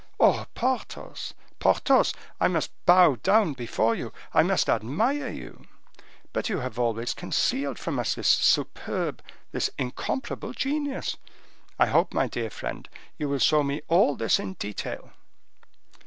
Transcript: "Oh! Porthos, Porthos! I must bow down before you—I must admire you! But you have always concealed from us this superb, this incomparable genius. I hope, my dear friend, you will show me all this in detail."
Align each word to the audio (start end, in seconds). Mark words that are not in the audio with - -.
"Oh! 0.19 0.47
Porthos, 0.55 1.35
Porthos! 1.59 2.11
I 2.39 2.47
must 2.47 2.71
bow 2.87 3.17
down 3.21 3.53
before 3.53 3.93
you—I 3.93 4.41
must 4.41 4.67
admire 4.67 5.29
you! 5.29 5.67
But 6.33 6.49
you 6.49 6.57
have 6.57 6.79
always 6.79 7.13
concealed 7.13 7.77
from 7.77 7.99
us 7.99 8.15
this 8.15 8.27
superb, 8.27 9.21
this 9.51 9.69
incomparable 9.77 10.53
genius. 10.53 11.17
I 11.77 11.85
hope, 11.85 12.15
my 12.15 12.25
dear 12.27 12.49
friend, 12.49 12.89
you 13.19 13.29
will 13.29 13.37
show 13.37 13.61
me 13.61 13.83
all 13.89 14.15
this 14.15 14.39
in 14.39 14.53
detail." 14.55 15.11